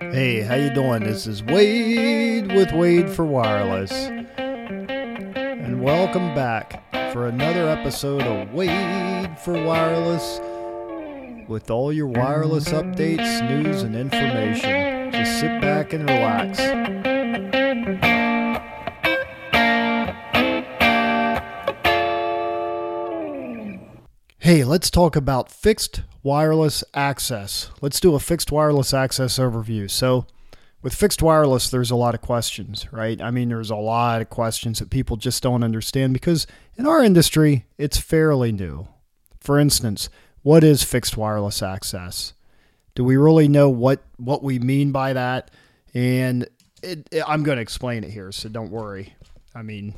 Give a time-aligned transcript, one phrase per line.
[0.00, 1.02] Hey, how you doing?
[1.02, 3.90] This is Wade with Wade for Wireless.
[4.36, 10.40] And welcome back for another episode of Wade for Wireless
[11.48, 15.10] with all your wireless updates, news, and information.
[15.10, 16.58] Just sit back and relax.
[24.48, 27.68] Hey, let's talk about fixed wireless access.
[27.82, 29.90] Let's do a fixed wireless access overview.
[29.90, 30.24] So,
[30.80, 33.20] with fixed wireless, there's a lot of questions, right?
[33.20, 37.04] I mean, there's a lot of questions that people just don't understand because in our
[37.04, 38.88] industry, it's fairly new.
[39.38, 40.08] For instance,
[40.40, 42.32] what is fixed wireless access?
[42.94, 45.50] Do we really know what, what we mean by that?
[45.92, 46.48] And
[46.82, 49.14] it, it, I'm going to explain it here, so don't worry.
[49.54, 49.94] I mean,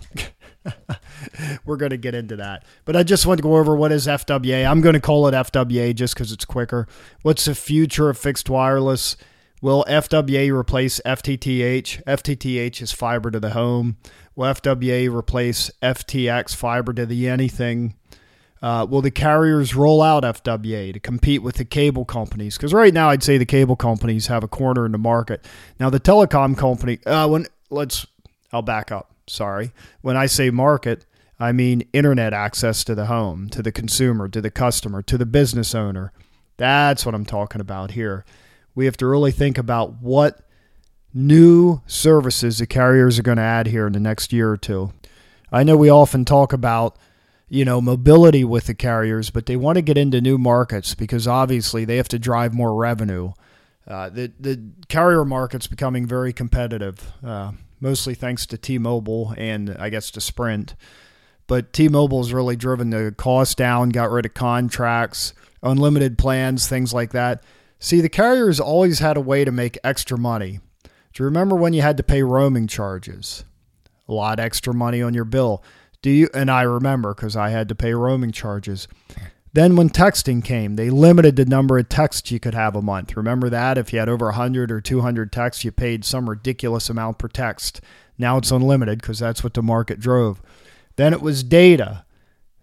[1.65, 2.65] we're going to get into that.
[2.85, 4.69] But I just want to go over what is FWA.
[4.69, 6.87] I'm going to call it FWA just because it's quicker.
[7.23, 9.17] What's the future of fixed wireless?
[9.61, 12.05] Will FWA replace FTTH?
[12.05, 13.99] FTTH is fiber to the home.
[14.35, 17.95] Will FWA replace FTTx, fiber to the anything?
[18.63, 22.57] Uh, will the carriers roll out FWA to compete with the cable companies?
[22.57, 25.47] Because right now, I'd say the cable companies have a corner in the market.
[25.79, 28.07] Now, the telecom company, uh, when let's,
[28.53, 29.10] I'll back up.
[29.31, 29.73] Sorry.
[30.01, 31.07] When I say market,
[31.39, 35.27] I mean internet access to the home, to the consumer, to the customer, to the
[35.27, 36.13] business owner.
[36.57, 38.25] That's what I'm talking about here.
[38.75, 40.41] We have to really think about what
[41.15, 44.93] new services the carriers are going to add here in the next year or two.
[45.51, 46.97] I know we often talk about,
[47.49, 51.27] you know, mobility with the carriers, but they want to get into new markets because
[51.27, 53.33] obviously they have to drive more revenue.
[53.89, 57.13] Uh, the the carrier market's becoming very competitive.
[57.25, 60.75] Uh, mostly thanks to T-Mobile and I guess to Sprint.
[61.47, 66.95] But T-Mobile has really driven the cost down, got rid of contracts, unlimited plans, things
[66.95, 67.43] like that.
[67.79, 70.61] See, the carriers always had a way to make extra money.
[70.85, 73.45] Do you remember when you had to pay roaming charges?
[74.09, 75.65] A lot extra money on your bill.
[76.03, 76.29] Do you?
[76.33, 78.87] And I remember because I had to pay roaming charges.
[79.53, 83.17] Then, when texting came, they limited the number of texts you could have a month.
[83.17, 83.79] Remember that?
[83.79, 87.81] If you had over 100 or 200 texts, you paid some ridiculous amount per text.
[88.17, 90.41] Now it's unlimited because that's what the market drove.
[90.97, 92.05] Then it was data.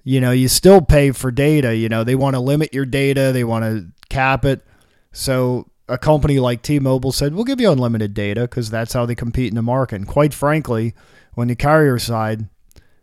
[0.03, 1.75] You know, you still pay for data.
[1.75, 4.65] You know, they want to limit your data, they want to cap it.
[5.11, 9.05] So, a company like T Mobile said, We'll give you unlimited data because that's how
[9.05, 9.95] they compete in the market.
[9.95, 10.93] And quite frankly,
[11.33, 12.47] when the carrier side,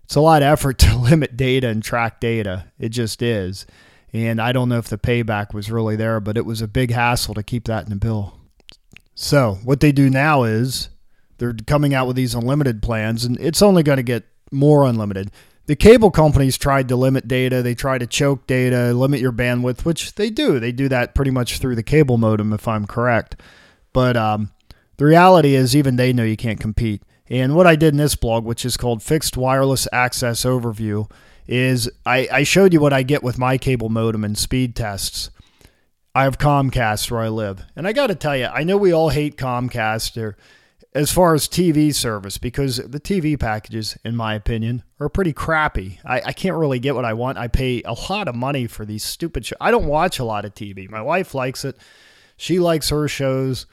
[0.05, 2.67] it's a lot of effort to limit data and track data.
[2.79, 3.67] It just is.
[4.13, 6.93] And I don't know if the payback was really there, but it was a big
[6.93, 8.39] hassle to keep that in the bill.
[9.17, 10.89] So, what they do now is
[11.39, 15.31] they're coming out with these unlimited plans, and it's only going to get more unlimited.
[15.67, 19.85] The cable companies tried to limit data, they try to choke data, limit your bandwidth,
[19.85, 20.61] which they do.
[20.61, 23.41] They do that pretty much through the cable modem, if I'm correct.
[23.93, 24.53] But um,
[24.97, 27.03] the reality is, even they know you can't compete.
[27.35, 31.11] And what I did in this blog, which is called Fixed Wireless Access Overview,
[31.49, 35.31] is I, I showed you what I get with my cable modem and speed tests.
[36.15, 37.65] I have Comcast where I live.
[37.75, 40.37] And I got to tell you, I know we all hate Comcast or
[40.95, 45.99] as far as TV service because the TV packages, in my opinion, are pretty crappy.
[46.05, 47.37] I, I can't really get what I want.
[47.37, 49.59] I pay a lot of money for these stupid shows.
[49.61, 50.89] I don't watch a lot of TV.
[50.89, 51.79] My wife likes it.
[52.37, 53.67] She likes her shows.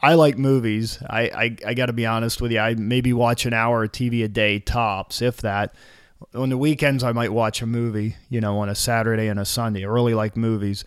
[0.00, 0.98] I like movies.
[1.08, 2.60] I, I, I got to be honest with you.
[2.60, 5.74] I maybe watch an hour of TV a day tops, if that.
[6.34, 9.44] On the weekends, I might watch a movie, you know, on a Saturday and a
[9.44, 9.84] Sunday.
[9.84, 10.84] I really like movies.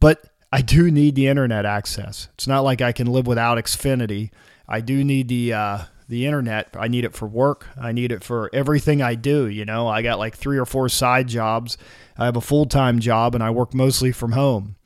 [0.00, 2.28] But I do need the internet access.
[2.34, 4.30] It's not like I can live without Xfinity.
[4.66, 5.78] I do need the uh,
[6.08, 6.68] the internet.
[6.78, 7.66] I need it for work.
[7.80, 9.46] I need it for everything I do.
[9.46, 11.76] You know, I got like three or four side jobs.
[12.16, 14.76] I have a full time job, and I work mostly from home.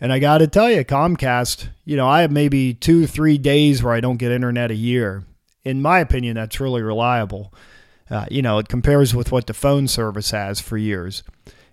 [0.00, 3.82] And I got to tell you, Comcast, you know, I have maybe two, three days
[3.82, 5.24] where I don't get internet a year.
[5.62, 7.52] In my opinion, that's really reliable.
[8.08, 11.22] Uh, you know, it compares with what the phone service has for years.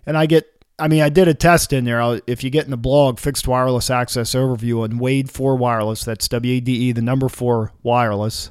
[0.04, 0.46] And I get,
[0.78, 2.20] I mean, I did a test in there.
[2.26, 6.28] If you get in the blog, Fixed Wireless Access Overview on Wade 4 Wireless, that's
[6.28, 8.50] W A D E, the number 4 wireless.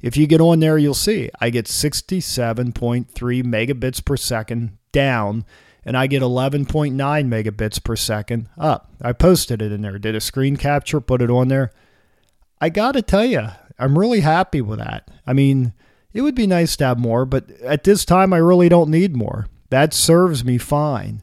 [0.00, 3.06] If you get on there, you'll see I get 67.3
[3.42, 5.44] megabits per second down
[5.84, 8.92] and I get 11.9 megabits per second up.
[9.00, 11.72] I posted it in there, did a screen capture, put it on there.
[12.60, 13.48] I got to tell you,
[13.78, 15.10] I'm really happy with that.
[15.26, 15.72] I mean,
[16.12, 19.16] it would be nice to have more, but at this time, I really don't need
[19.16, 19.46] more.
[19.70, 21.22] That serves me fine.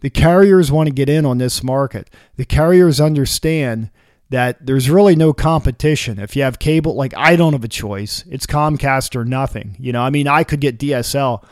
[0.00, 2.08] The carriers want to get in on this market.
[2.36, 3.90] The carriers understand
[4.30, 6.18] that there's really no competition.
[6.18, 8.24] If you have cable, like I don't have a choice.
[8.30, 9.74] It's Comcast or nothing.
[9.78, 11.44] You know, I mean, I could get DSL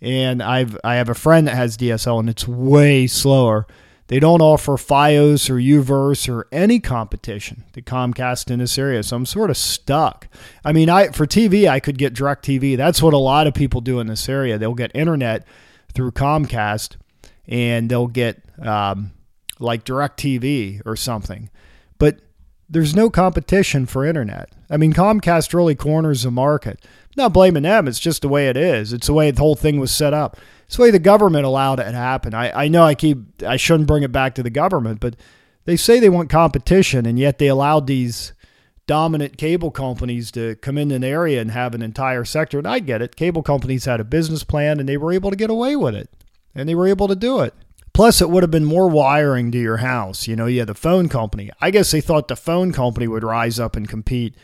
[0.00, 3.66] and I've I have a friend that has DSL and it's way slower
[4.06, 9.02] They don't offer Fios or UVerse or any competition to Comcast in this area.
[9.02, 10.28] So I'm sort of stuck.
[10.64, 12.76] I mean, I for TV, I could get DirecTV.
[12.76, 14.56] That's what a lot of people do in this area.
[14.56, 15.46] They'll get internet
[15.92, 16.96] through Comcast
[17.46, 19.12] and they'll get um,
[19.58, 21.50] like DirecTV or something.
[21.98, 22.20] But
[22.68, 24.50] there's no competition for internet.
[24.70, 26.84] I mean, Comcast really corners the market.
[27.18, 27.88] Not blaming them.
[27.88, 28.92] It's just the way it is.
[28.92, 30.36] It's the way the whole thing was set up.
[30.66, 32.32] It's the way the government allowed it to happen.
[32.32, 35.16] I, I know I keep I shouldn't bring it back to the government, but
[35.64, 38.32] they say they want competition, and yet they allowed these
[38.86, 42.56] dominant cable companies to come in an area and have an entire sector.
[42.56, 43.16] And I get it.
[43.16, 46.08] Cable companies had a business plan, and they were able to get away with it,
[46.54, 47.52] and they were able to do it.
[47.92, 50.28] Plus, it would have been more wiring to your house.
[50.28, 51.50] You know, you had the phone company.
[51.60, 54.36] I guess they thought the phone company would rise up and compete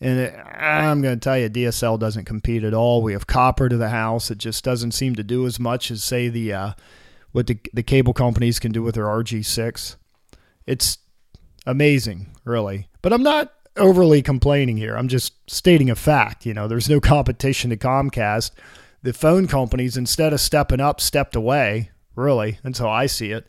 [0.00, 3.02] and it, I'm going to tell you, DSL doesn't compete at all.
[3.02, 4.30] We have copper to the house.
[4.30, 6.72] It just doesn't seem to do as much as, say, the uh,
[7.32, 9.96] what the, the cable companies can do with their RG6.
[10.66, 10.98] It's
[11.66, 12.88] amazing, really.
[13.02, 14.96] But I'm not overly complaining here.
[14.96, 16.46] I'm just stating a fact.
[16.46, 18.52] You know, there's no competition to Comcast.
[19.02, 21.90] The phone companies, instead of stepping up, stepped away.
[22.14, 23.46] Really, how I see it.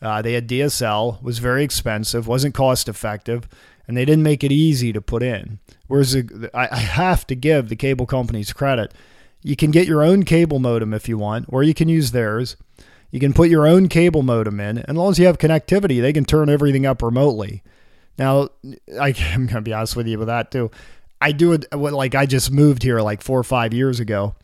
[0.00, 3.48] Uh, they had DSL, was very expensive, wasn't cost effective,
[3.88, 5.58] and they didn't make it easy to put in.
[5.88, 6.14] Whereas
[6.54, 8.92] I have to give the cable companies credit.
[9.42, 12.56] You can get your own cable modem if you want, or you can use theirs.
[13.10, 16.00] You can put your own cable modem in, and as long as you have connectivity,
[16.00, 17.62] they can turn everything up remotely.
[18.18, 18.50] Now,
[19.00, 20.70] I, am gonna be honest with you with that too.
[21.20, 24.34] I do it like I just moved here like four or five years ago.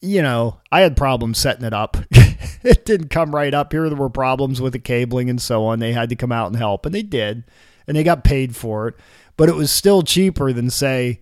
[0.00, 1.96] You know, I had problems setting it up.
[2.10, 3.72] it didn't come right up.
[3.72, 5.78] Here there were problems with the cabling and so on.
[5.78, 7.44] They had to come out and help, and they did,
[7.88, 8.94] and they got paid for it
[9.38, 11.20] but it was still cheaper than say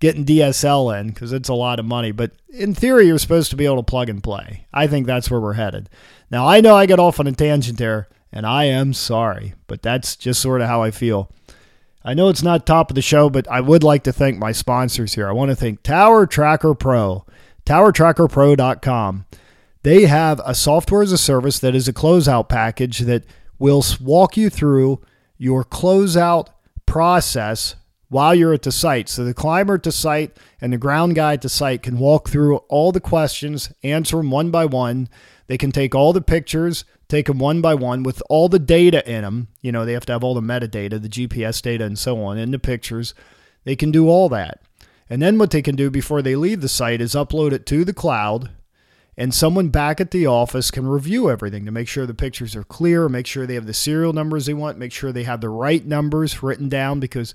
[0.00, 2.10] getting DSL in because it's a lot of money.
[2.10, 4.66] But in theory, you're supposed to be able to plug and play.
[4.72, 5.88] I think that's where we're headed.
[6.30, 9.82] Now, I know I got off on a tangent there, and I am sorry, but
[9.82, 11.30] that's just sort of how I feel.
[12.02, 14.52] I know it's not top of the show, but I would like to thank my
[14.52, 15.28] sponsors here.
[15.28, 17.26] I want to thank Tower Tracker Pro,
[17.66, 19.26] towertrackerpro.com.
[19.82, 23.24] They have a software as a service that is a closeout package that
[23.58, 25.02] will walk you through
[25.40, 26.48] your closeout
[26.84, 27.74] process
[28.10, 29.08] while you're at the site.
[29.08, 32.92] So the climber the site and the ground guy the site can walk through all
[32.92, 35.08] the questions, answer them one by one.
[35.46, 39.08] They can take all the pictures, take them one by one with all the data
[39.10, 39.48] in them.
[39.62, 42.36] You know, they have to have all the metadata, the GPS data, and so on
[42.36, 43.14] in the pictures.
[43.64, 44.60] They can do all that.
[45.08, 47.86] And then what they can do before they leave the site is upload it to
[47.86, 48.50] the cloud
[49.16, 52.64] and someone back at the office can review everything to make sure the pictures are
[52.64, 55.48] clear, make sure they have the serial numbers they want, make sure they have the
[55.48, 57.00] right numbers written down.
[57.00, 57.34] Because,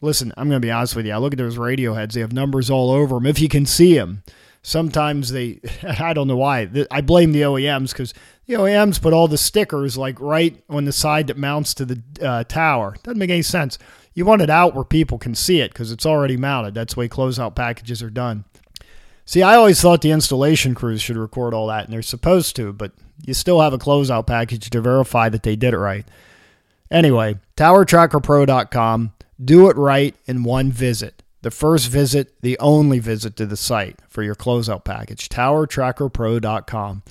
[0.00, 1.12] listen, I'm going to be honest with you.
[1.12, 3.66] I look at those radio heads, they have numbers all over them if you can
[3.66, 4.22] see them.
[4.62, 6.68] Sometimes they, I don't know why.
[6.90, 8.14] I blame the OEMs because
[8.46, 12.02] the OEMs put all the stickers like right on the side that mounts to the
[12.20, 12.96] uh, tower.
[13.02, 13.78] Doesn't make any sense.
[14.14, 16.74] You want it out where people can see it because it's already mounted.
[16.74, 18.44] That's the way closeout packages are done.
[19.24, 22.72] See, I always thought the installation crews should record all that, and they're supposed to,
[22.72, 22.92] but
[23.24, 26.06] you still have a closeout package to verify that they did it right.
[26.90, 29.12] Anyway, towertrackerpro.com.
[29.42, 31.22] Do it right in one visit.
[31.42, 35.28] The first visit, the only visit to the site for your closeout package.
[35.28, 37.02] Towertrackerpro.com.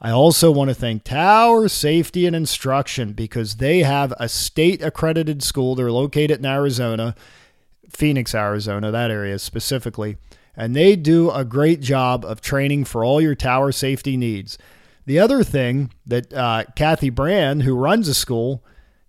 [0.00, 5.42] I also want to thank Tower Safety and Instruction because they have a state accredited
[5.42, 5.74] school.
[5.74, 7.14] They're located in Arizona,
[7.88, 10.16] Phoenix, Arizona, that area specifically
[10.58, 14.58] and they do a great job of training for all your tower safety needs.
[15.06, 18.64] The other thing that uh, Kathy Brand, who runs a school,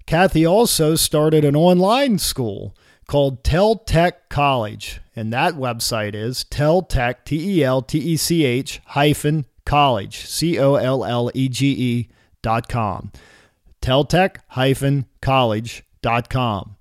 [0.06, 2.76] Kathy also started an online school
[3.08, 8.80] called Teltech College, and that website is Teltech T E L T E C H
[8.86, 12.10] hyphen college C O L L E G E
[12.44, 13.12] dot com.
[13.82, 16.76] Teltech hyphen college dot com.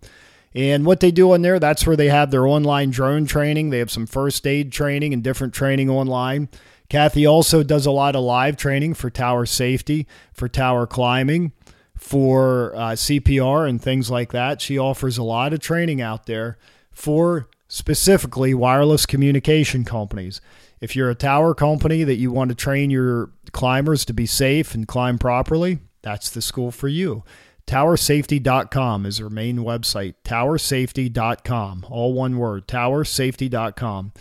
[0.59, 3.71] And what they do on there, that's where they have their online drone training.
[3.71, 6.49] They have some first aid training and different training online.
[6.89, 11.53] Kathy also does a lot of live training for tower safety, for tower climbing,
[11.97, 14.61] for uh, CPR and things like that.
[14.61, 16.59] She offers a lot of training out there
[16.91, 20.41] for specifically wireless communication companies.
[20.81, 24.75] If you're a tower company that you want to train your climbers to be safe
[24.75, 27.23] and climb properly, that's the school for you.
[27.69, 30.15] TowerSafety.com is her main website.
[30.25, 32.67] TowerSafety.com, all one word.
[32.67, 34.13] TowerSafety.com.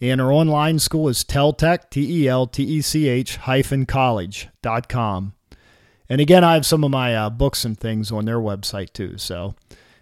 [0.00, 5.34] And our online school is Teltech, T E L T E C H hyphen college.com.
[6.08, 9.18] And again, I have some of my uh, books and things on their website too.
[9.18, 9.54] So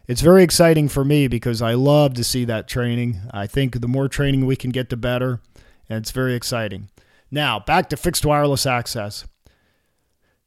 [0.06, 3.20] it's very exciting for me because I love to see that training.
[3.32, 5.40] I think the more training we can get, the better.
[5.88, 6.88] And it's very exciting.
[7.32, 9.24] Now, back to fixed wireless access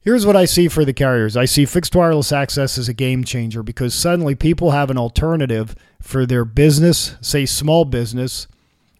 [0.05, 3.23] Here's what I see for the carriers I see fixed wireless access as a game
[3.23, 8.47] changer because suddenly people have an alternative for their business, say small business,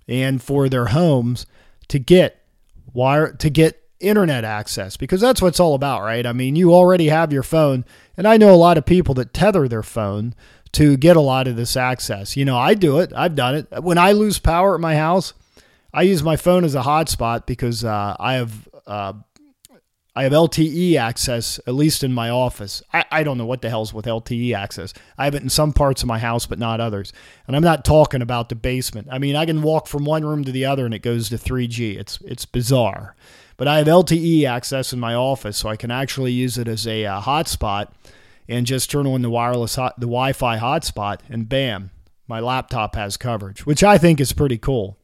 [0.07, 1.45] and for their homes
[1.89, 2.41] to get
[2.91, 6.25] wire to get internet access because that's what it's all about, right?
[6.25, 7.85] I mean, you already have your phone,
[8.17, 10.33] and I know a lot of people that tether their phone
[10.71, 12.35] to get a lot of this access.
[12.35, 13.13] You know, I do it.
[13.15, 13.83] I've done it.
[13.83, 15.35] When I lose power at my house,
[15.93, 19.13] I use my phone as a hotspot because uh, I have uh,
[20.17, 22.81] I have LTE access, at least in my office.
[22.93, 24.93] I, I don't know what the hell's with LTE access.
[25.17, 27.11] I have it in some parts of my house, but not others.
[27.47, 29.09] And I'm not talking about the basement.
[29.11, 31.37] I mean, I can walk from one room to the other and it goes to
[31.37, 31.97] 3G.
[31.97, 33.15] It's it's bizarre.
[33.57, 36.85] But I have LTE access in my office, so I can actually use it as
[36.87, 37.89] a uh, hotspot
[38.47, 41.91] and just turn on the wireless hot, the Wi-Fi hotspot, and bam,
[42.27, 44.97] my laptop has coverage, which I think is pretty cool.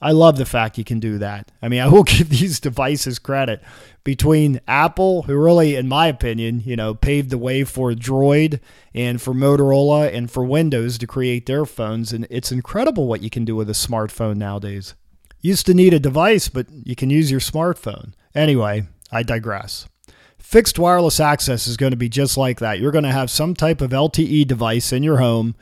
[0.00, 1.50] I love the fact you can do that.
[1.62, 3.62] I mean, I will give these devices credit
[4.04, 8.60] between Apple, who really, in my opinion, you know, paved the way for Droid
[8.94, 12.12] and for Motorola and for Windows to create their phones.
[12.12, 14.94] And it's incredible what you can do with a smartphone nowadays.
[15.40, 18.12] Used to need a device, but you can use your smartphone.
[18.34, 19.86] Anyway, I digress.
[20.38, 22.78] Fixed wireless access is going to be just like that.
[22.78, 25.54] You're going to have some type of LTE device in your home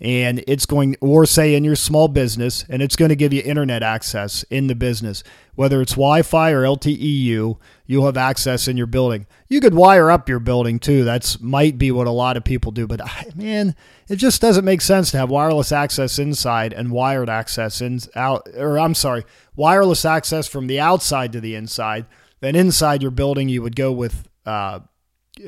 [0.00, 3.42] and it's going or say in your small business and it's going to give you
[3.42, 5.22] internet access in the business.
[5.54, 9.26] Whether it's wi-fi or LTE-U you'll have access in your building.
[9.48, 11.04] You could wire up your building too.
[11.04, 13.00] That's might be what a lot of people do but
[13.36, 13.76] man
[14.08, 18.48] it just doesn't make sense to have wireless access inside and wired access in out
[18.56, 22.06] or I'm sorry wireless access from the outside to the inside
[22.40, 24.80] then inside your building you would go with uh,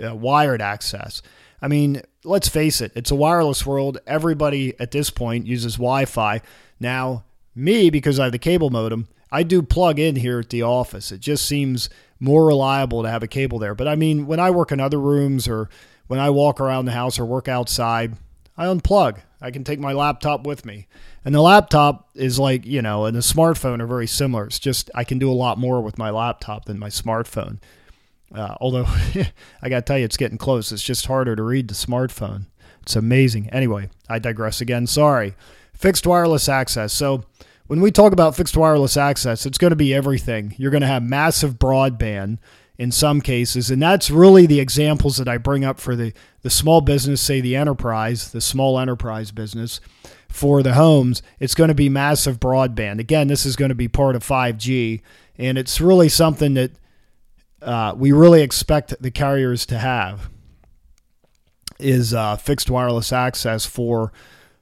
[0.04, 1.22] uh, wired access
[1.62, 3.98] I mean, let's face it, it's a wireless world.
[4.06, 6.40] Everybody at this point uses Wi Fi.
[6.80, 10.62] Now, me, because I have the cable modem, I do plug in here at the
[10.62, 11.12] office.
[11.12, 11.88] It just seems
[12.18, 13.74] more reliable to have a cable there.
[13.74, 15.70] But I mean, when I work in other rooms or
[16.08, 18.16] when I walk around the house or work outside,
[18.56, 19.18] I unplug.
[19.40, 20.86] I can take my laptop with me.
[21.24, 24.46] And the laptop is like, you know, and the smartphone are very similar.
[24.46, 27.58] It's just I can do a lot more with my laptop than my smartphone.
[28.34, 28.86] Uh, although
[29.62, 30.72] I got to tell you, it's getting close.
[30.72, 32.46] It's just harder to read the smartphone.
[32.82, 33.50] It's amazing.
[33.50, 34.86] Anyway, I digress again.
[34.86, 35.34] Sorry.
[35.72, 36.92] Fixed wireless access.
[36.92, 37.24] So,
[37.68, 40.54] when we talk about fixed wireless access, it's going to be everything.
[40.58, 42.38] You're going to have massive broadband
[42.76, 43.70] in some cases.
[43.70, 46.12] And that's really the examples that I bring up for the,
[46.42, 49.80] the small business, say the enterprise, the small enterprise business.
[50.28, 52.98] For the homes, it's going to be massive broadband.
[52.98, 55.00] Again, this is going to be part of 5G.
[55.38, 56.72] And it's really something that
[57.62, 60.30] uh, we really expect the carriers to have
[61.78, 64.12] is uh, fixed wireless access for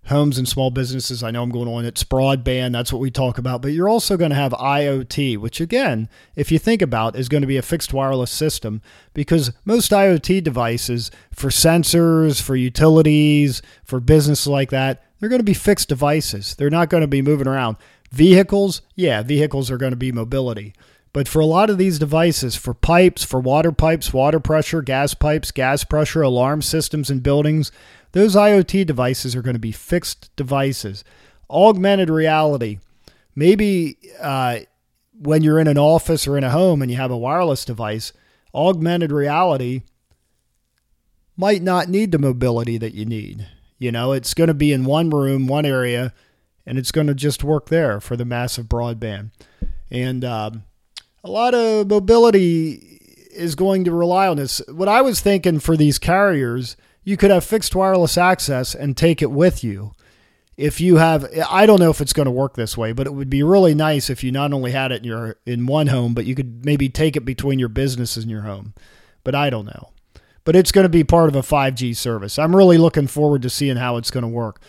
[0.07, 1.23] homes and small businesses.
[1.23, 1.85] I know I'm going on.
[1.85, 2.73] It's broadband.
[2.73, 3.63] That's what we talk about.
[3.63, 7.43] But you're also going to have IoT, which again, if you think about, is going
[7.43, 8.81] to be a fixed wireless system
[9.15, 15.45] because most IoT devices for sensors, for utilities, for business like that, they're going to
[15.45, 16.55] be fixed devices.
[16.55, 17.77] They're not going to be moving around.
[18.11, 20.75] Vehicles, yeah, vehicles are going to be mobility.
[21.13, 25.13] But for a lot of these devices, for pipes, for water pipes, water pressure, gas
[25.15, 27.73] pipes, gas pressure, alarm systems in buildings,
[28.13, 31.03] those IoT devices are going to be fixed devices.
[31.49, 32.79] Augmented reality.
[33.35, 34.61] Maybe uh,
[35.19, 38.13] when you're in an office or in a home and you have a wireless device,
[38.55, 39.83] augmented reality
[41.37, 43.49] might not need the mobility that you need.
[43.79, 46.13] You know, it's going to be in one room, one area,
[46.67, 49.31] and it's going to just work there for the massive broadband.
[49.91, 50.65] And um,
[51.23, 52.99] a lot of mobility
[53.33, 54.61] is going to rely on this.
[54.69, 59.23] What I was thinking for these carriers, you could have fixed wireless access and take
[59.23, 59.93] it with you.
[60.57, 63.15] If you have, I don't know if it's going to work this way, but it
[63.15, 66.13] would be really nice if you not only had it in your in one home,
[66.13, 68.75] but you could maybe take it between your businesses and your home.
[69.25, 69.91] But I don't know.
[70.45, 72.39] But it's going to be part of a 5G service.
[72.39, 74.61] I'm really looking forward to seeing how it's going to work.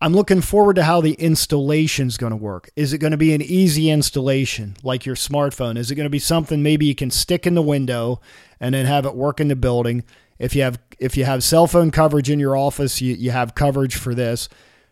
[0.00, 2.68] I'm looking forward to how the installation is going to work.
[2.76, 5.78] Is it going to be an easy installation like your smartphone?
[5.78, 8.20] Is it going to be something maybe you can stick in the window
[8.60, 10.04] and then have it work in the building?
[10.38, 13.54] If you have if you have cell phone coverage in your office, you, you have
[13.54, 14.50] coverage for this.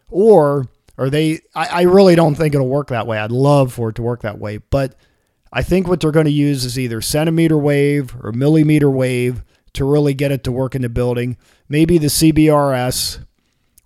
[0.08, 3.18] Or are they I, I really don't think it'll work that way.
[3.18, 4.56] I'd love for it to work that way.
[4.56, 4.94] But
[5.52, 9.44] I think what they're going to use is either centimeter wave or millimeter wave
[9.74, 11.36] to really get it to work in the building.
[11.68, 13.18] Maybe the CBRS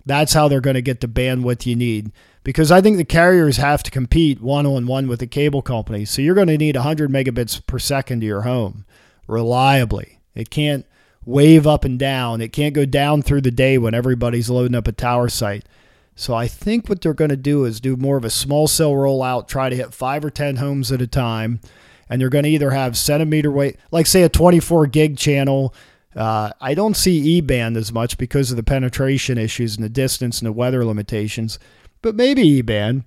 [0.09, 2.13] that's how they're going to get the bandwidth you need.
[2.43, 6.11] Because I think the carriers have to compete one on one with the cable companies.
[6.11, 8.85] So you're going to need 100 megabits per second to your home
[9.27, 10.19] reliably.
[10.35, 10.87] It can't
[11.25, 14.89] wave up and down, it can't go down through the day when everybody's loading up
[14.89, 15.67] a tower site.
[16.15, 18.93] So I think what they're going to do is do more of a small cell
[18.93, 21.61] rollout, try to hit five or 10 homes at a time.
[22.09, 25.75] and they're going to either have centimeter wave, like say a 24 gig channel.
[26.17, 29.91] Uh, I don't see E band as much because of the penetration issues and the
[29.91, 31.59] distance and the weather limitations,
[32.03, 33.05] but maybe E band,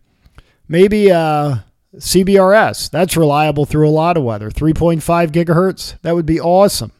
[0.68, 1.58] maybe uh,
[1.96, 2.90] CBRS.
[2.90, 4.50] That's reliable through a lot of weather.
[4.50, 6.00] 3.5 gigahertz.
[6.02, 6.92] That would be awesome.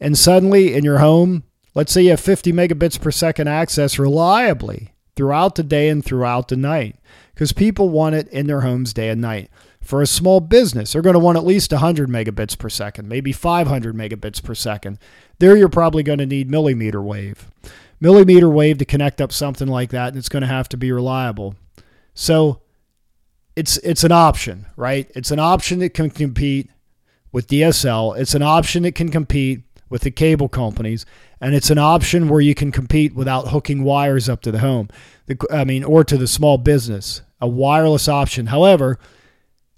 [0.00, 1.44] And suddenly in your home,
[1.74, 6.48] let's say you have 50 megabits per second access reliably throughout the day and throughout
[6.48, 6.96] the night
[7.34, 9.50] because people want it in their homes day and night.
[9.90, 13.32] For a small business, they're going to want at least 100 megabits per second, maybe
[13.32, 15.00] 500 megabits per second.
[15.40, 17.50] There, you're probably going to need millimeter wave.
[17.98, 20.92] Millimeter wave to connect up something like that, and it's going to have to be
[20.92, 21.56] reliable.
[22.14, 22.60] So,
[23.56, 25.10] it's it's an option, right?
[25.16, 26.70] It's an option that can compete
[27.32, 28.16] with DSL.
[28.16, 31.04] It's an option that can compete with the cable companies,
[31.40, 34.88] and it's an option where you can compete without hooking wires up to the home.
[35.26, 37.22] The, I mean, or to the small business.
[37.40, 38.46] A wireless option.
[38.46, 39.00] However,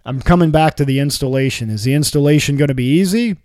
[0.04, 1.70] I'm coming back to the installation.
[1.70, 3.36] Is the installation going to be easy?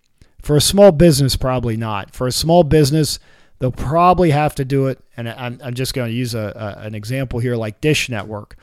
[0.41, 2.15] For a small business, probably not.
[2.15, 3.19] For a small business,
[3.59, 4.99] they'll probably have to do it.
[5.15, 8.55] And I'm, I'm just going to use a, a, an example here like Dish Network.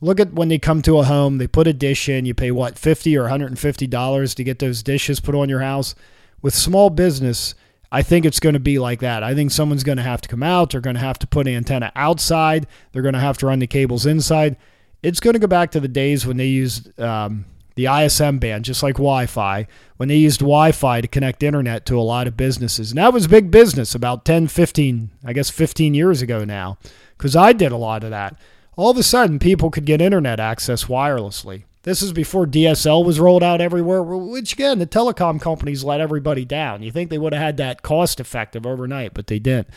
[0.00, 2.50] Look at when they come to a home, they put a dish in, you pay
[2.50, 5.94] what, 50 or $150 to get those dishes put on your house.
[6.42, 7.54] With small business,
[7.90, 9.22] I think it's going to be like that.
[9.22, 10.70] I think someone's going to have to come out.
[10.70, 12.66] They're going to have to put an antenna outside.
[12.92, 14.56] They're going to have to run the cables inside.
[15.04, 17.44] It's going to go back to the days when they used um,
[17.74, 19.66] the ISM band, just like Wi Fi,
[19.98, 22.90] when they used Wi Fi to connect internet to a lot of businesses.
[22.90, 26.78] And that was big business about 10, 15, I guess 15 years ago now,
[27.18, 28.36] because I did a lot of that.
[28.76, 31.64] All of a sudden, people could get internet access wirelessly.
[31.82, 36.46] This is before DSL was rolled out everywhere, which again, the telecom companies let everybody
[36.46, 36.82] down.
[36.82, 39.68] You think they would have had that cost effective overnight, but they didn't.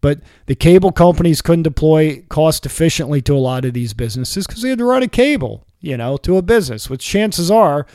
[0.00, 4.62] But the cable companies couldn't deploy cost efficiently to a lot of these businesses because
[4.62, 7.86] they had to run a cable, you know, to a business, which chances are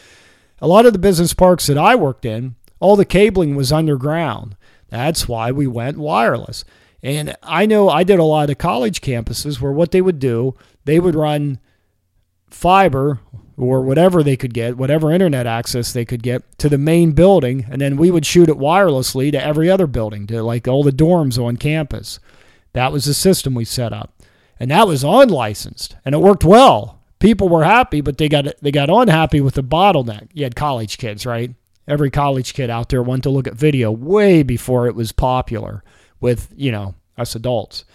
[0.61, 4.55] a lot of the business parks that I worked in, all the cabling was underground.
[4.89, 6.63] That's why we went wireless.
[7.03, 10.55] And I know I did a lot of college campuses where what they would do,
[10.85, 11.59] they would run
[12.49, 13.19] fiber
[13.57, 17.65] or whatever they could get, whatever internet access they could get to the main building,
[17.69, 20.91] and then we would shoot it wirelessly to every other building, to like all the
[20.91, 22.19] dorms on campus.
[22.73, 24.21] That was the system we set up.
[24.59, 25.95] And that was unlicensed.
[26.03, 27.01] And it worked well.
[27.19, 30.27] People were happy, but they got they got unhappy with the bottleneck.
[30.33, 31.51] You had college kids, right?
[31.87, 35.83] Every college kid out there wanted to look at video way before it was popular
[36.19, 37.85] with, you know, us adults.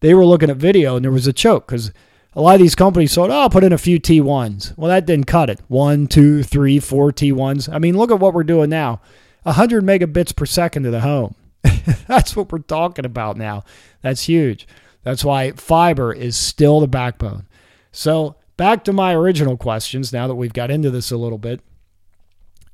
[0.00, 1.92] They were looking at video and there was a choke because
[2.34, 4.76] a lot of these companies thought, oh, I'll put in a few T1s.
[4.76, 5.60] Well, that didn't cut it.
[5.68, 7.72] One, two, three, four T1s.
[7.72, 9.00] I mean, look at what we're doing now
[9.42, 11.34] 100 megabits per second to the home.
[12.06, 13.64] That's what we're talking about now.
[14.02, 14.68] That's huge.
[15.02, 17.48] That's why fiber is still the backbone.
[17.90, 21.60] So, back to my original questions now that we've got into this a little bit.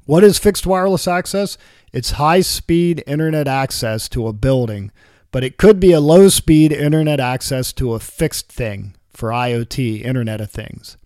[0.05, 1.57] What is fixed wireless access?
[1.93, 4.93] It's high speed internet access to a building,
[5.31, 10.05] but it could be a low speed internet access to a fixed thing for IoT,
[10.05, 10.97] Internet of Things.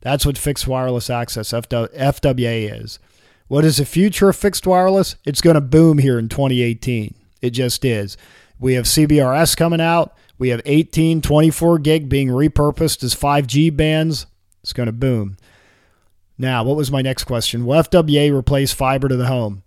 [0.00, 2.98] That's what fixed wireless access, FWA, is.
[3.48, 5.16] What is the future of fixed wireless?
[5.24, 7.14] It's going to boom here in 2018.
[7.42, 8.16] It just is.
[8.58, 10.14] We have CBRS coming out.
[10.38, 14.26] We have 18, 24 gig being repurposed as 5G bands.
[14.62, 15.36] It's going to boom.
[16.38, 17.66] Now, what was my next question?
[17.66, 19.62] Will FWA replace fiber to the home?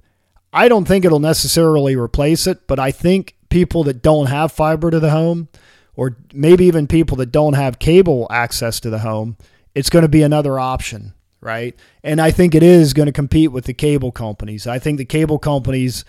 [0.52, 4.89] I don't think it'll necessarily replace it, but I think people that don't have fiber
[4.89, 5.50] to the home
[5.95, 9.38] or maybe even people that don't have cable access to the home,
[9.75, 11.75] it's going to be another option, right?
[12.03, 14.67] And I think it is going to compete with the cable companies.
[14.67, 16.06] I think the cable companies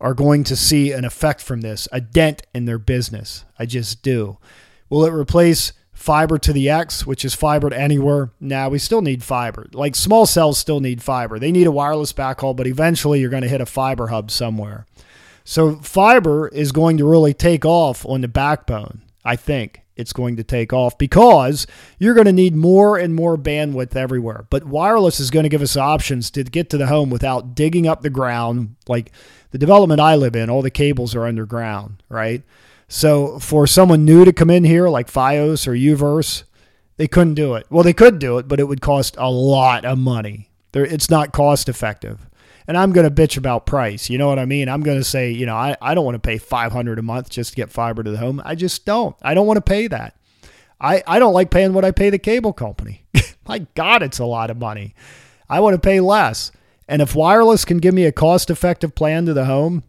[0.00, 3.44] are going to see an effect from this, a dent in their business.
[3.58, 4.38] I just do.
[4.88, 8.32] Will it replace fiber to the X, which is fiber to anywhere?
[8.40, 9.66] Now nah, we still need fiber.
[9.72, 11.38] Like small cells still need fiber.
[11.38, 14.86] They need a wireless backhaul, but eventually you're going to hit a fiber hub somewhere.
[15.50, 19.02] So fiber is going to really take off on the backbone.
[19.24, 21.66] I think it's going to take off because
[21.98, 24.46] you're going to need more and more bandwidth everywhere.
[24.48, 27.88] But wireless is going to give us options to get to the home without digging
[27.88, 28.76] up the ground.
[28.86, 29.10] Like
[29.50, 32.44] the development I live in, all the cables are underground, right?
[32.86, 36.44] So for someone new to come in here, like Fios or Uverse,
[36.96, 37.66] they couldn't do it.
[37.70, 40.48] Well, they could do it, but it would cost a lot of money.
[40.72, 42.29] it's not cost effective
[42.70, 44.08] and I'm going to bitch about price.
[44.08, 44.68] You know what I mean?
[44.68, 47.28] I'm going to say, you know, I, I don't want to pay 500 a month
[47.28, 48.40] just to get fiber to the home.
[48.44, 49.16] I just don't.
[49.22, 50.14] I don't want to pay that.
[50.80, 53.02] I, I don't like paying what I pay the cable company.
[53.48, 54.94] My God, it's a lot of money.
[55.48, 56.52] I want to pay less.
[56.86, 59.82] And if wireless can give me a cost effective plan to the home,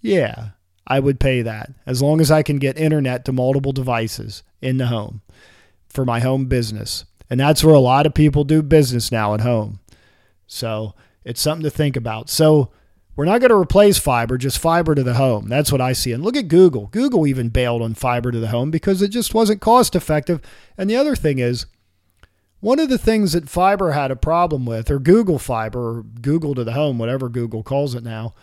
[0.00, 0.50] yeah,
[0.86, 4.76] I would pay that as long as I can get internet to multiple devices in
[4.76, 5.22] the home
[5.88, 7.04] for my home business.
[7.28, 9.80] And that's where a lot of people do business now at home.
[10.46, 10.94] So
[11.28, 12.30] it's something to think about.
[12.30, 12.70] So
[13.14, 15.48] we're not going to replace fiber, just fiber to the home.
[15.48, 16.12] That's what I see.
[16.12, 16.86] And look at Google.
[16.86, 20.40] Google even bailed on fiber to the home because it just wasn't cost effective.
[20.78, 21.66] And the other thing is,
[22.60, 26.54] one of the things that fiber had a problem with, or Google Fiber, or Google
[26.54, 28.34] to the home, whatever Google calls it now,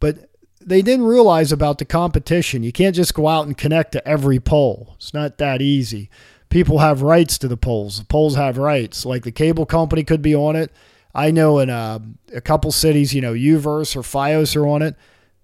[0.00, 0.28] but
[0.60, 2.62] they didn't realize about the competition.
[2.62, 4.94] You can't just go out and connect to every pole.
[4.96, 6.10] It's not that easy.
[6.48, 7.98] People have rights to the poles.
[7.98, 9.06] The poles have rights.
[9.06, 10.72] Like the cable company could be on it.
[11.14, 11.98] I know in a, uh,
[12.34, 14.96] a couple cities, you know, UVerse or Fios are on it.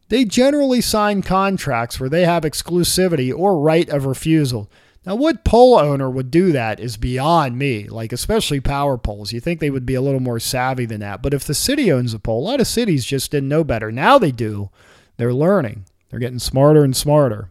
[0.09, 4.71] They generally sign contracts where they have exclusivity or right of refusal.
[5.05, 9.33] Now, what pole owner would do that is beyond me, like especially power poles.
[9.33, 11.23] You think they would be a little more savvy than that.
[11.23, 13.93] But if the city owns a pole, a lot of cities just didn't know better.
[13.93, 14.71] Now they do.
[15.17, 15.85] They're learning.
[16.09, 17.51] They're getting smarter and smarter.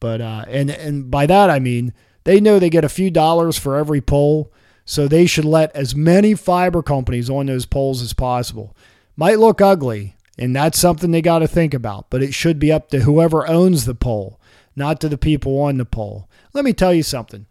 [0.00, 1.94] But uh, and and by that I mean
[2.24, 4.52] they know they get a few dollars for every pole,
[4.84, 8.76] so they should let as many fiber companies on those poles as possible.
[9.16, 12.10] Might look ugly, and that's something they got to think about.
[12.10, 14.40] But it should be up to whoever owns the pole,
[14.74, 16.28] not to the people on the pole.
[16.52, 17.46] Let me tell you something.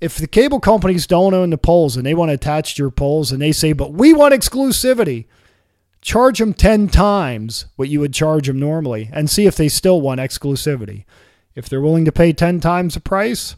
[0.00, 2.90] If the cable companies don't own the poles and they want to attach to your
[2.90, 5.26] poles and they say, but we want exclusivity,
[6.00, 10.00] charge them 10 times what you would charge them normally and see if they still
[10.00, 11.04] want exclusivity.
[11.54, 13.56] If they're willing to pay 10 times the price,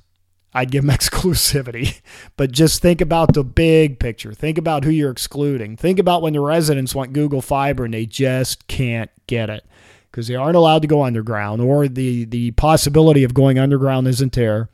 [0.54, 2.00] I'd give them exclusivity.
[2.36, 4.32] But just think about the big picture.
[4.32, 5.76] Think about who you're excluding.
[5.76, 9.64] Think about when the residents want Google Fiber and they just can't get it
[10.10, 14.34] because they aren't allowed to go underground, or the the possibility of going underground isn't
[14.34, 14.68] there,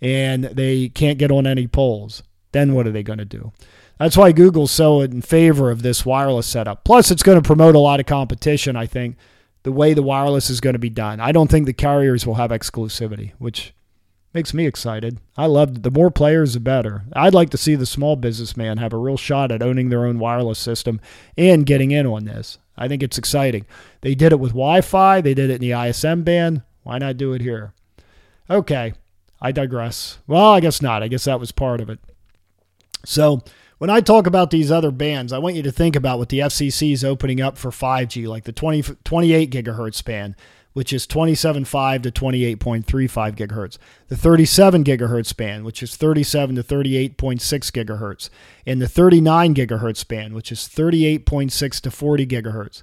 [0.00, 2.22] and they can't get on any poles.
[2.52, 3.52] Then what are they going to do?
[3.98, 6.84] That's why Google's so in favor of this wireless setup.
[6.84, 8.74] Plus, it's going to promote a lot of competition.
[8.74, 9.16] I think
[9.62, 11.20] the way the wireless is going to be done.
[11.20, 13.74] I don't think the carriers will have exclusivity, which
[14.32, 15.18] makes me excited.
[15.36, 17.02] I love the more players, the better.
[17.14, 20.18] I'd like to see the small businessman have a real shot at owning their own
[20.18, 21.00] wireless system
[21.36, 22.58] and getting in on this.
[22.76, 23.66] I think it's exciting.
[24.00, 26.62] They did it with Wi Fi, they did it in the ISM band.
[26.82, 27.74] Why not do it here?
[28.48, 28.94] Okay,
[29.40, 30.18] I digress.
[30.26, 31.02] Well, I guess not.
[31.02, 31.98] I guess that was part of it.
[33.04, 33.42] So,
[33.78, 36.40] when I talk about these other bands, I want you to think about what the
[36.40, 40.34] FCC is opening up for 5G, like the 20, 28 gigahertz band,
[40.72, 43.78] which is 27.5 to 28.35 gigahertz,
[44.08, 48.30] the 37 gigahertz band, which is 37 to 38.6 gigahertz,
[48.66, 52.82] and the 39 gigahertz band, which is 38.6 to 40 gigahertz.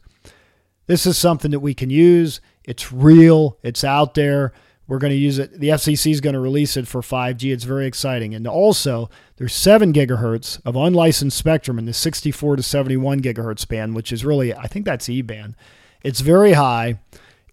[0.88, 2.42] This is something that we can use.
[2.64, 4.54] It's real, it's out there.
[4.88, 5.60] We're going to use it.
[5.60, 7.52] The FCC is going to release it for 5G.
[7.52, 8.34] It's very exciting.
[8.34, 13.96] And also, there's 7 gigahertz of unlicensed spectrum in the 64 to 71 gigahertz band,
[13.96, 15.56] which is really, I think that's E band.
[16.04, 17.00] It's very high.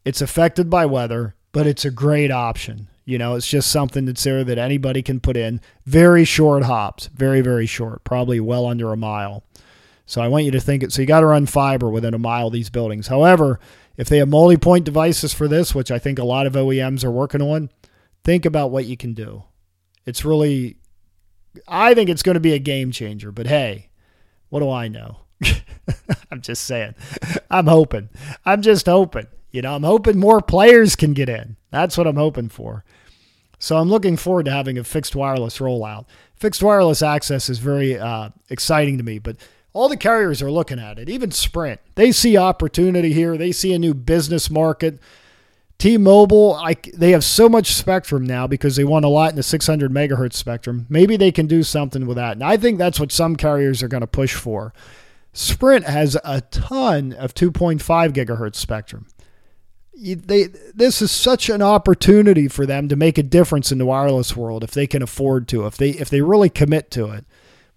[0.05, 2.89] It's affected by weather, but it's a great option.
[3.05, 5.61] You know, it's just something that's there that anybody can put in.
[5.85, 9.45] Very short hops, very, very short, probably well under a mile.
[10.07, 10.93] So I want you to think it.
[10.93, 13.07] So you got to run fiber within a mile of these buildings.
[13.07, 13.59] However,
[13.97, 17.05] if they have multi point devices for this, which I think a lot of OEMs
[17.05, 17.71] are working on,
[18.23, 19.45] think about what you can do.
[20.07, 20.77] It's really,
[21.69, 23.33] I think it's going to be a game changer.
[23.33, 23.91] But hey,
[24.49, 25.19] what do I know?
[26.31, 26.95] I'm just saying.
[27.51, 28.09] I'm hoping.
[28.45, 29.27] I'm just hoping.
[29.55, 31.55] You know, I'm hoping more players can get in.
[31.71, 32.85] That's what I'm hoping for.
[33.61, 36.07] So I'm looking forward to having a fixed wireless rollout.
[36.35, 39.37] Fixed wireless access is very uh, exciting to me, but
[39.73, 41.81] all the carriers are looking at it, even Sprint.
[41.95, 43.37] They see opportunity here.
[43.37, 44.99] They see a new business market.
[45.79, 46.61] T-Mobile,
[46.93, 50.35] they have so much spectrum now because they want a lot in the 600 megahertz
[50.35, 50.87] spectrum.
[50.89, 52.33] Maybe they can do something with that.
[52.33, 54.75] And I think that's what some carriers are going to push for.
[55.33, 57.81] Sprint has a ton of 2.5
[58.13, 59.07] gigahertz spectrum.
[59.97, 64.37] They, this is such an opportunity for them to make a difference in the wireless
[64.37, 67.25] world if they can afford to, if they if they really commit to it.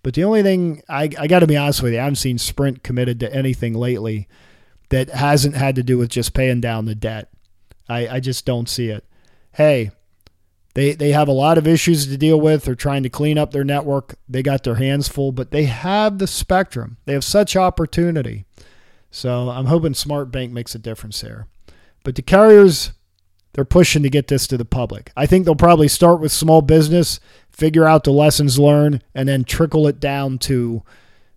[0.04, 2.38] But the only thing I, I got to be honest with you, I haven't seen
[2.38, 4.28] Sprint committed to anything lately
[4.90, 7.30] that hasn't had to do with just paying down the debt.
[7.90, 9.06] I, I just don't see it.
[9.54, 9.92] Hey,
[10.74, 12.64] they they have a lot of issues to deal with.
[12.64, 14.16] They're trying to clean up their network.
[14.30, 16.98] They got their hands full, but they have the spectrum.
[17.06, 18.46] They have such opportunity.
[19.10, 21.48] So I'm hoping SoftBank makes a difference there.
[22.08, 22.94] But the carriers,
[23.52, 25.12] they're pushing to get this to the public.
[25.18, 29.44] I think they'll probably start with small business figure out the lessons learned, and then
[29.44, 30.84] trickle it down to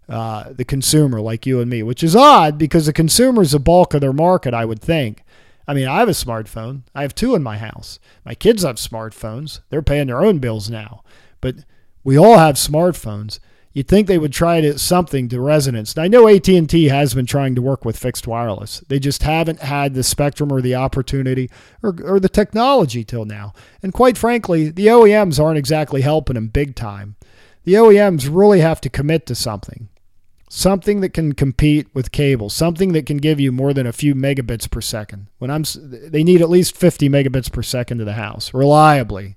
[0.08, 3.58] uh, the consumer like you and me, which is odd because the consumer is the
[3.58, 5.24] bulk of their market, I would think.
[5.66, 6.82] I mean, I have a smartphone.
[6.94, 7.98] I have two in my house.
[8.24, 9.62] My kids have smartphones.
[9.70, 11.02] They're paying their own bills now.
[11.40, 11.56] But
[12.04, 13.40] we all have smartphones.
[13.72, 15.94] You'd think they would try to something to residents.
[15.94, 18.82] And I know AT&T has been trying to work with fixed wireless.
[18.88, 21.48] They just haven't had the spectrum or the opportunity
[21.82, 23.52] or, or the technology till now.
[23.80, 27.14] And quite frankly, the OEMs aren't exactly helping them big time.
[27.62, 29.88] The OEMs really have to commit to something.
[30.52, 34.14] something that can compete with cable, something that can give you more than a few
[34.16, 35.28] megabits per second.
[35.38, 39.36] When I'm they need at least 50 megabits per second to the house reliably.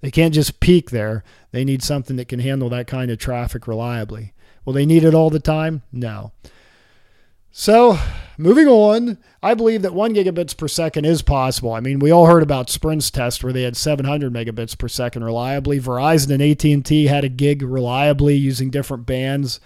[0.00, 1.24] They can't just peak there.
[1.50, 4.32] They need something that can handle that kind of traffic reliably.
[4.64, 5.82] Will they need it all the time?
[5.90, 6.32] No.
[7.50, 7.98] So,
[8.36, 11.72] moving on, I believe that 1 gigabits per second is possible.
[11.72, 15.24] I mean, we all heard about Sprint's test where they had 700 megabits per second
[15.24, 15.80] reliably.
[15.80, 19.58] Verizon and AT&T had a gig reliably using different bands.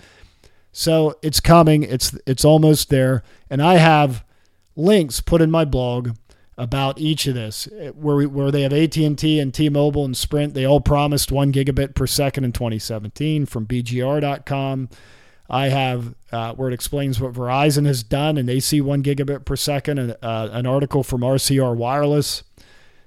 [0.70, 1.82] So, it's coming.
[1.82, 4.24] It's it's almost there, and I have
[4.74, 6.16] links put in my blog
[6.58, 10.54] about each of this where we, where they have AT&T and T-Mobile and Sprint.
[10.54, 14.88] They all promised 1 gigabit per second in 2017 from bgr.com.
[15.48, 19.44] I have uh, where it explains what Verizon has done, and they see one gigabit
[19.44, 19.98] per second.
[19.98, 22.42] And, uh, an article from RCR Wireless,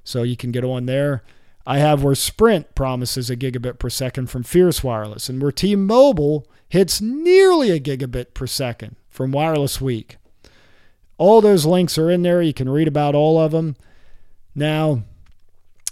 [0.04, 1.24] so you can get on there.
[1.66, 6.48] I have where Sprint promises a gigabit per second from Fierce Wireless, and where T-Mobile
[6.70, 10.18] hits nearly a gigabit per second from Wireless Week.
[11.18, 12.42] All those links are in there.
[12.42, 13.76] You can read about all of them.
[14.54, 15.04] Now,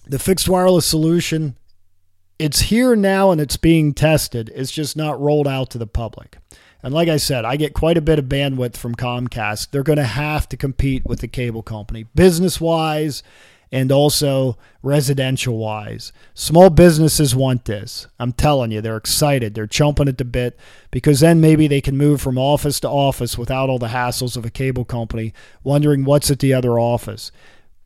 [0.06, 1.58] the fixed wireless solution,
[2.40, 4.52] it's here now and it's being tested.
[4.56, 6.38] It's just not rolled out to the public.
[6.82, 9.72] And like I said, I get quite a bit of bandwidth from Comcast.
[9.72, 13.24] They're going to have to compete with the cable company business wise
[13.74, 16.14] and also residential wise.
[16.36, 18.06] Small businesses want this.
[18.20, 19.56] I'm telling you, they're excited.
[19.56, 20.60] They're chomping at the bit
[20.92, 24.46] because then maybe they can move from office to office without all the hassles of
[24.46, 25.34] a cable company
[25.64, 27.32] wondering what's at the other office.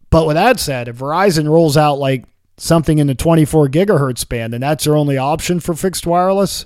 [0.10, 2.26] But with that said, if Verizon rolls out like
[2.58, 6.66] something in the 24 gigahertz band and that's their only option for fixed wireless,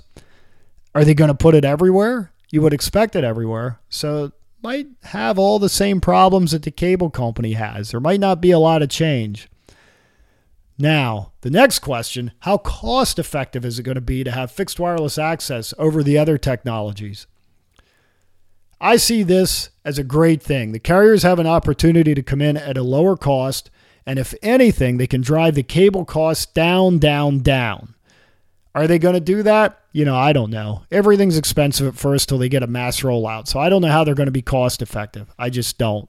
[0.96, 2.32] are they going to put it everywhere?
[2.50, 3.78] You would expect it everywhere.
[3.88, 4.32] So
[4.62, 7.90] might have all the same problems that the cable company has.
[7.90, 9.48] There might not be a lot of change.
[10.78, 14.80] Now, the next question how cost effective is it going to be to have fixed
[14.80, 17.26] wireless access over the other technologies?
[18.80, 20.72] I see this as a great thing.
[20.72, 23.70] The carriers have an opportunity to come in at a lower cost,
[24.04, 27.91] and if anything, they can drive the cable costs down, down, down.
[28.74, 29.78] Are they going to do that?
[29.92, 30.84] You know, I don't know.
[30.90, 33.46] Everything's expensive at first till they get a mass rollout.
[33.46, 35.32] So I don't know how they're going to be cost effective.
[35.38, 36.08] I just don't.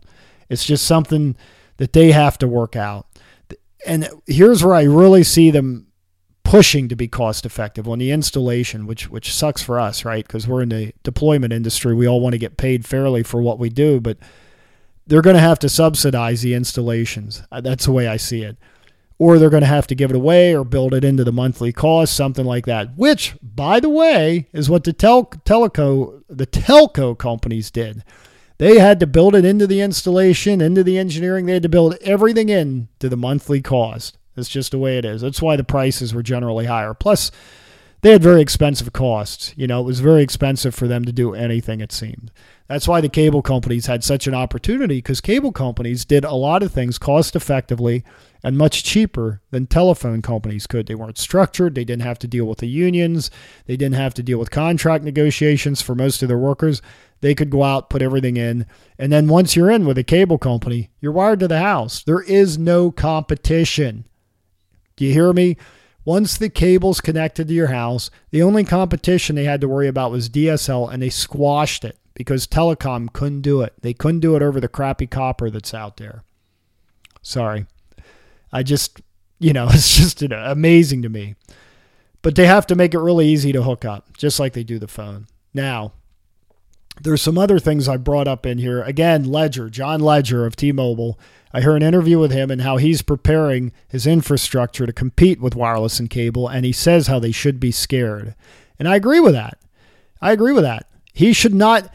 [0.50, 1.36] It's just something
[1.78, 3.08] that they have to work out.
[3.86, 5.88] And here's where I really see them
[6.46, 10.26] pushing to be cost effective on the installation, which which sucks for us, right?
[10.26, 11.94] Because we're in the deployment industry.
[11.94, 14.18] We all want to get paid fairly for what we do, but
[15.06, 17.44] they're going to have to subsidize the installations.
[17.52, 18.58] Uh, that's the way I see it
[19.18, 21.72] or they're going to have to give it away or build it into the monthly
[21.72, 22.96] cost, something like that.
[22.96, 28.04] Which, by the way, is what the tel- the telco companies did.
[28.58, 31.46] They had to build it into the installation, into the engineering.
[31.46, 34.18] They had to build everything in to the monthly cost.
[34.36, 35.22] That's just the way it is.
[35.22, 36.94] That's why the prices were generally higher.
[36.94, 37.32] Plus,
[38.02, 39.54] they had very expensive costs.
[39.56, 42.32] You know, it was very expensive for them to do anything, it seemed.
[42.68, 46.64] That's why the cable companies had such an opportunity because cable companies did a lot
[46.64, 48.04] of things cost effectively
[48.44, 50.88] and much cheaper than telephone companies could.
[50.88, 53.32] They weren't structured, they didn't have to deal with the unions,
[53.66, 56.82] they didn't have to deal with contract negotiations for most of their workers.
[57.22, 58.66] They could go out, put everything in,
[59.00, 62.04] and then once you're in with a cable company, you're wired to the house.
[62.04, 64.06] There is no competition.
[64.98, 65.56] Do you hear me?
[66.06, 70.12] Once the cable's connected to your house, the only competition they had to worry about
[70.12, 73.74] was DSL, and they squashed it because telecom couldn't do it.
[73.82, 76.24] They couldn't do it over the crappy copper that's out there.
[77.22, 77.68] Sorry.
[78.54, 79.02] I just,
[79.40, 81.36] you know, it's just amazing to me.
[82.22, 84.80] But they have to make it really easy to hook up, just like they do
[84.80, 85.28] the phone.
[85.54, 85.92] Now,
[87.02, 88.82] there's some other things I brought up in here.
[88.84, 91.20] Again, Legere, John Legere of T Mobile.
[91.52, 95.56] I heard an interview with him and how he's preparing his infrastructure to compete with
[95.56, 98.36] wireless and cable, and he says how they should be scared.
[98.80, 99.60] And I agree with that.
[100.22, 100.88] I agree with that.
[101.14, 101.94] He should not.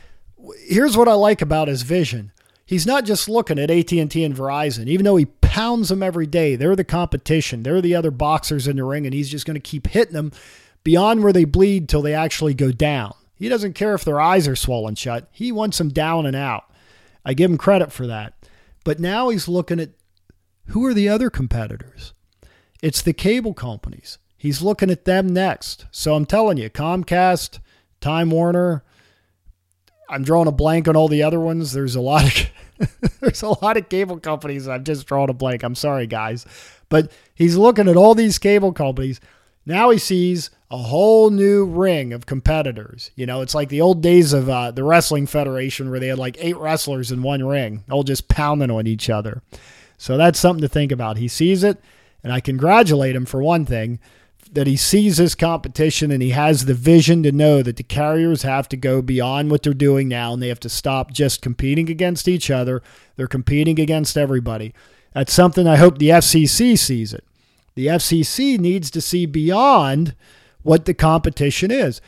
[0.67, 2.33] Here's what I like about his vision.
[2.69, 6.55] He's not just looking at AT&T and Verizon, even though he pounds them every day.
[6.55, 7.63] They're the competition.
[7.63, 10.33] They're the other boxers in the ring, and he's just going to keep hitting them
[10.85, 13.15] beyond where they bleed till they actually go down.
[13.37, 15.29] He doesn't care if their eyes are swollen shut.
[15.33, 16.71] He wants them down and out.
[17.25, 18.35] I give him credit for that.
[18.85, 19.93] But now he's looking at
[20.67, 22.13] who are the other competitors?
[22.83, 24.19] It's the cable companies.
[24.37, 25.87] He's looking at them next.
[25.91, 27.61] So I'm telling you, Comcast,
[28.03, 28.85] Time Warner,
[30.09, 31.73] I'm drawing a blank on all the other ones.
[31.73, 32.91] There's a lot of
[33.21, 34.69] there's a lot of cable companies.
[34.69, 35.63] I've just drawn a blank.
[35.63, 36.47] I'm sorry, guys,
[36.89, 39.21] but he's looking at all these cable companies.
[39.67, 43.11] Now he sees a whole new ring of competitors.
[43.17, 46.19] You know, it's like the old days of uh, the wrestling federation where they had
[46.19, 49.43] like eight wrestlers in one ring, all just pounding on each other.
[49.99, 51.17] So that's something to think about.
[51.17, 51.81] He sees it,
[52.23, 53.99] and I congratulate him for one thing
[54.53, 58.43] that he sees his competition and he has the vision to know that the carriers
[58.43, 61.89] have to go beyond what they're doing now and they have to stop just competing
[61.89, 62.83] against each other.
[63.17, 64.75] They're competing against everybody.
[65.13, 67.25] That's something I hope the FCC sees it.
[67.75, 70.15] The FCC needs to see beyond
[70.63, 72.01] what the competition is.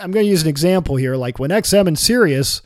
[0.00, 1.16] I'm going to use an example here.
[1.16, 2.62] Like when XM and Sirius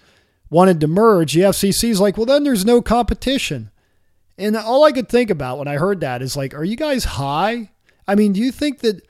[0.48, 3.70] wanted to merge, the FCC is like, well, then there's no competition.
[4.38, 7.04] And all I could think about when I heard that is like, are you guys
[7.04, 7.70] high?
[8.06, 9.02] I mean, do you think that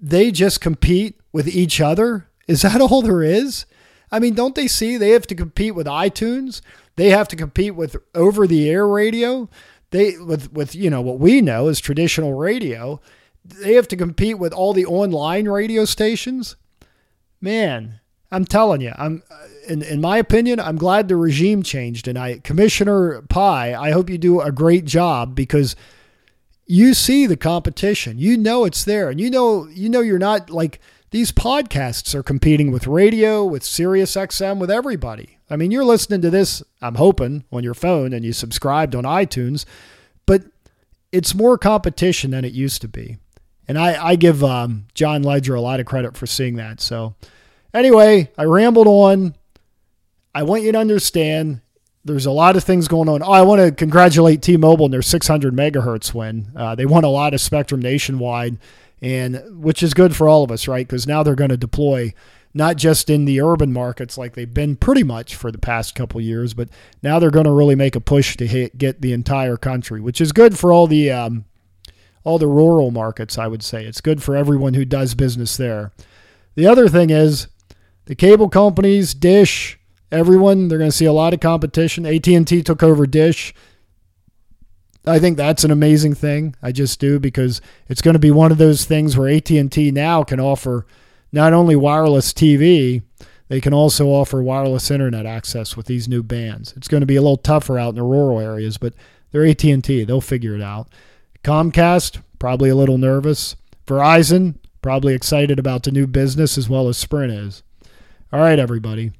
[0.00, 2.28] they just compete with each other?
[2.46, 3.66] Is that all there is?
[4.12, 6.60] I mean, don't they see they have to compete with iTunes?
[6.96, 9.48] They have to compete with over the air radio
[9.90, 13.00] they with with you know what we know is traditional radio,
[13.44, 16.56] they have to compete with all the online radio stations.
[17.40, 22.06] Man, I'm telling you, I'm uh, in in my opinion, I'm glad the regime changed
[22.06, 25.74] and I Commissioner Pai, I hope you do a great job because
[26.70, 28.18] you see the competition.
[28.18, 30.80] You know it's there and you know you know you're not like
[31.10, 35.38] these podcasts are competing with radio, with Sirius XM, with everybody.
[35.50, 39.02] I mean, you're listening to this, I'm hoping, on your phone and you subscribed on
[39.02, 39.64] iTunes,
[40.24, 40.44] but
[41.10, 43.18] it's more competition than it used to be.
[43.66, 46.80] And I, I give um, John Legere a lot of credit for seeing that.
[46.80, 47.16] So,
[47.74, 49.34] anyway, I rambled on.
[50.32, 51.62] I want you to understand
[52.04, 53.22] there's a lot of things going on.
[53.22, 56.50] Oh, I want to congratulate T Mobile and their 600 megahertz win.
[56.56, 58.58] Uh, they won a lot of spectrum nationwide
[59.02, 60.86] and which is good for all of us, right?
[60.86, 62.12] Because now they're going to deploy
[62.52, 66.20] not just in the urban markets like they've been pretty much for the past couple
[66.20, 66.68] years, but
[67.02, 70.20] now they're going to really make a push to hit, get the entire country, which
[70.20, 71.44] is good for all the um,
[72.24, 73.38] all the rural markets.
[73.38, 75.92] I would say it's good for everyone who does business there.
[76.56, 77.46] The other thing is
[78.06, 79.78] the cable companies, Dish,
[80.10, 82.06] everyone, they're going to see a lot of competition.
[82.06, 83.54] AT and T took over Dish.
[85.06, 86.54] I think that's an amazing thing.
[86.62, 90.22] I just do because it's going to be one of those things where AT&T now
[90.24, 90.86] can offer
[91.32, 93.02] not only wireless TV,
[93.48, 96.74] they can also offer wireless internet access with these new bands.
[96.76, 98.94] It's going to be a little tougher out in the rural areas, but
[99.32, 100.04] they're AT&T.
[100.04, 100.88] They'll figure it out.
[101.42, 103.56] Comcast probably a little nervous.
[103.86, 107.62] Verizon probably excited about the new business as well as Sprint is.
[108.32, 109.12] All right, everybody.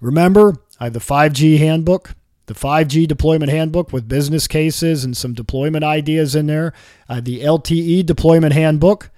[0.00, 2.14] Remember, I have the 5G handbook
[2.50, 6.72] the 5G deployment handbook with business cases and some deployment ideas in there,
[7.08, 9.08] uh, the LTE deployment handbook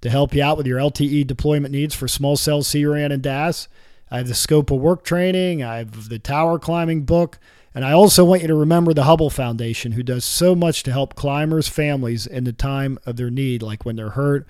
[0.00, 3.68] to help you out with your LTE deployment needs for small cell CRAN and DAS.
[4.10, 7.38] I have the scope of work training, I have the tower climbing book,
[7.72, 10.90] and I also want you to remember the Hubble Foundation, who does so much to
[10.90, 14.44] help climbers' families in the time of their need, like when they're hurt,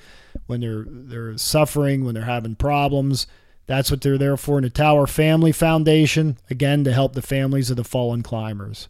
[0.46, 3.26] when they're they're suffering, when they're having problems.
[3.70, 4.58] That's what they're there for.
[4.58, 8.88] And the Tower Family Foundation, again, to help the families of the fallen climbers.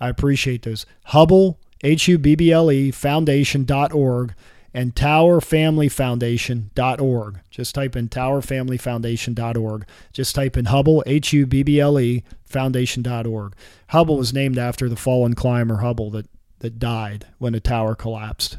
[0.00, 0.86] I appreciate those.
[1.04, 4.34] Hubble, H U B B L E, foundation.org
[4.72, 7.40] and towerfamilyfoundation.org.
[7.50, 9.86] Just type in towerfamilyfoundation.org.
[10.14, 13.54] Just type in Hubble, H U B B L E, foundation.org.
[13.88, 18.56] Hubble was named after the fallen climber Hubble that, that died when the tower collapsed.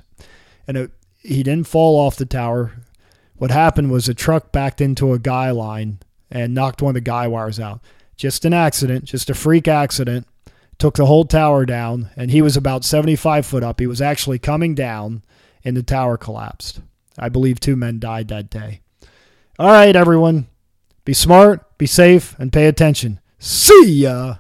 [0.67, 0.91] And it,
[1.23, 2.73] he didn't fall off the tower.
[3.38, 6.00] What happened was a truck backed into a guy line
[6.32, 7.82] and knocked one of the guy wires out.
[8.15, 10.28] Just an accident, just a freak accident.
[10.78, 13.80] Took the whole tower down, and he was about 75 foot up.
[13.80, 15.24] He was actually coming down,
[15.63, 16.82] and the tower collapsed.
[17.17, 18.82] I believe two men died that day.
[19.58, 20.48] All right, everyone.
[21.06, 23.19] Be smart, be safe, and pay attention.
[23.39, 24.36] See ya.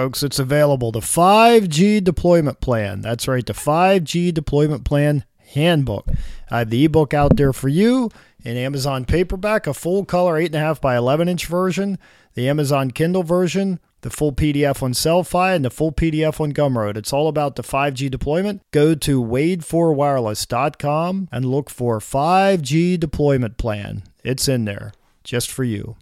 [0.00, 0.90] Folks, it's available.
[0.90, 3.02] The 5G Deployment Plan.
[3.02, 6.08] That's right, the 5G Deployment Plan Handbook.
[6.50, 8.08] I have the ebook out there for you
[8.42, 11.98] in Amazon paperback, a full color 8.5 by 11 inch version,
[12.32, 16.96] the Amazon Kindle version, the full PDF on Sellfy, and the full PDF on Gumroad.
[16.96, 18.62] It's all about the 5G deployment.
[18.70, 24.04] Go to wade4wireless.com and look for 5G Deployment Plan.
[24.24, 24.92] It's in there
[25.24, 25.96] just for you.